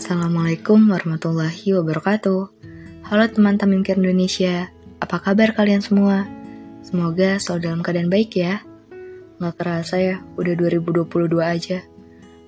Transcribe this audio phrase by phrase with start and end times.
[0.00, 2.40] Assalamualaikum warahmatullahi wabarakatuh.
[3.04, 6.24] Halo teman Tamimkir Indonesia, apa kabar kalian semua?
[6.80, 8.64] Semoga selalu dalam keadaan baik ya.
[9.36, 11.04] Nggak kerasa ya, udah 2022
[11.44, 11.84] aja.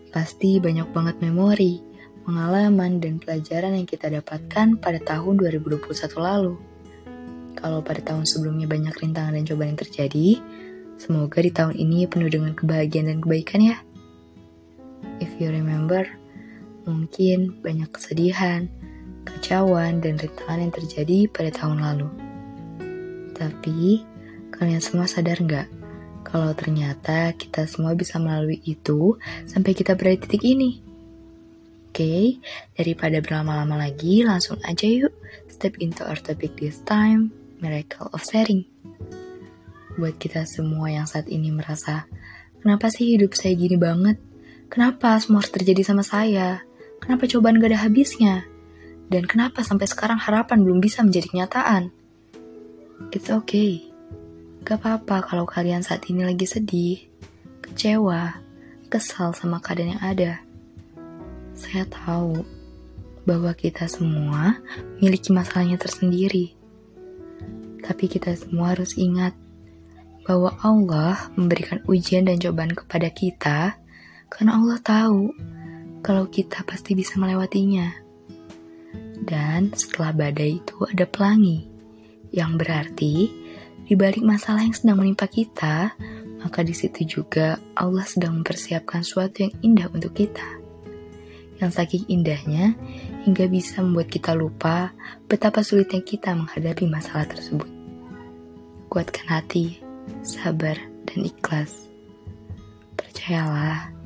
[0.08, 1.84] Pasti banyak banget memori,
[2.24, 5.92] pengalaman, dan pelajaran yang kita dapatkan pada tahun 2021
[6.24, 6.56] lalu.
[7.52, 10.40] Kalau pada tahun sebelumnya banyak rintangan dan cobaan yang terjadi,
[10.96, 13.76] semoga di tahun ini penuh dengan kebahagiaan dan kebaikan ya.
[15.20, 16.21] If you remember,
[16.82, 18.66] Mungkin banyak kesedihan,
[19.22, 22.08] kecauan, dan rintangan yang terjadi pada tahun lalu.
[23.38, 24.02] Tapi,
[24.54, 25.82] kalian semua sadar nggak
[26.22, 30.80] kalau ternyata kita semua bisa melalui itu sampai kita berada di titik ini?
[31.92, 32.40] Oke,
[32.72, 35.12] daripada berlama-lama lagi, langsung aja yuk
[35.52, 37.28] step into our topic this time,
[37.60, 38.64] miracle of sharing.
[40.00, 42.08] Buat kita semua yang saat ini merasa,
[42.64, 44.16] kenapa sih hidup saya gini banget?
[44.72, 46.64] Kenapa semua harus terjadi sama saya?
[47.02, 48.46] Kenapa cobaan gak ada habisnya?
[49.10, 51.90] Dan kenapa sampai sekarang harapan belum bisa menjadi kenyataan?
[53.10, 53.90] It's okay.
[54.62, 57.02] Gak apa-apa kalau kalian saat ini lagi sedih,
[57.58, 58.38] kecewa,
[58.86, 60.32] kesal sama keadaan yang ada.
[61.58, 62.46] Saya tahu
[63.26, 64.62] bahwa kita semua
[65.02, 66.54] memiliki masalahnya tersendiri.
[67.82, 69.34] Tapi kita semua harus ingat
[70.22, 73.74] bahwa Allah memberikan ujian dan cobaan kepada kita
[74.30, 75.34] karena Allah tahu
[76.02, 77.88] kalau kita pasti bisa melewatinya.
[79.22, 81.70] Dan setelah badai itu ada pelangi,
[82.34, 83.30] yang berarti
[83.86, 85.94] di balik masalah yang sedang menimpa kita,
[86.42, 90.58] maka di situ juga Allah sedang mempersiapkan sesuatu yang indah untuk kita.
[91.62, 92.74] Yang saking indahnya
[93.22, 94.90] hingga bisa membuat kita lupa
[95.30, 97.70] betapa sulitnya kita menghadapi masalah tersebut.
[98.90, 99.78] Kuatkan hati,
[100.26, 100.74] sabar,
[101.06, 101.86] dan ikhlas.
[102.98, 104.01] Percayalah,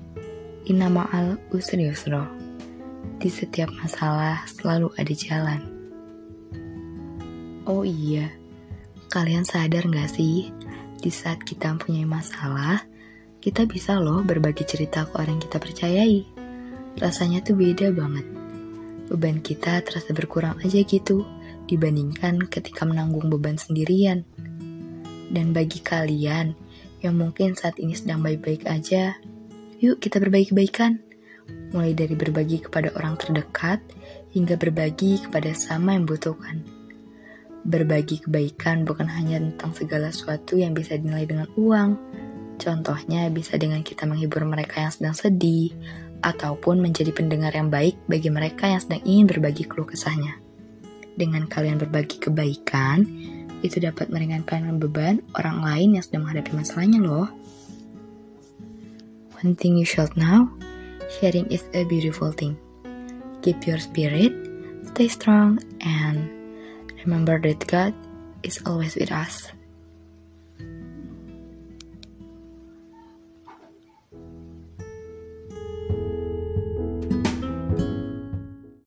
[0.66, 2.26] Inna ma'al usri yusro.
[3.22, 5.60] Di setiap masalah selalu ada jalan.
[7.70, 8.34] Oh iya,
[9.06, 10.50] kalian sadar gak sih?
[10.98, 12.82] Di saat kita mempunyai masalah,
[13.38, 16.18] kita bisa loh berbagi cerita ke orang yang kita percayai.
[16.98, 18.26] Rasanya tuh beda banget.
[19.06, 21.22] Beban kita terasa berkurang aja gitu
[21.70, 24.26] dibandingkan ketika menanggung beban sendirian.
[25.30, 26.58] Dan bagi kalian
[27.06, 29.14] yang mungkin saat ini sedang baik-baik aja,
[29.76, 30.96] Yuk kita berbagi kebaikan.
[31.76, 33.84] Mulai dari berbagi kepada orang terdekat
[34.32, 36.64] hingga berbagi kepada sama yang butuhkan.
[37.66, 41.90] Berbagi kebaikan bukan hanya tentang segala sesuatu yang bisa dinilai dengan uang.
[42.56, 45.76] Contohnya bisa dengan kita menghibur mereka yang sedang sedih,
[46.24, 50.40] ataupun menjadi pendengar yang baik bagi mereka yang sedang ingin berbagi keluh kesahnya.
[51.16, 53.04] Dengan kalian berbagi kebaikan,
[53.60, 57.28] itu dapat meringankan beban orang lain yang sedang menghadapi masalahnya loh.
[59.42, 60.48] One thing you should know,
[61.20, 62.56] sharing is a beautiful thing.
[63.42, 64.32] Keep your spirit,
[64.88, 66.30] stay strong, and
[67.04, 67.92] remember that God
[68.42, 69.52] is always with us.